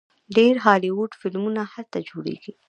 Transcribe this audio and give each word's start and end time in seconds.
ډیر 0.35 0.53
هالیوډ 0.65 1.11
فلمونه 1.21 1.61
هلته 1.73 1.97
جوړیږي. 2.09 2.53